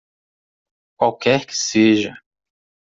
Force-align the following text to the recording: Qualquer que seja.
Qualquer 0.97 1.45
que 1.45 1.55
seja. 1.61 2.19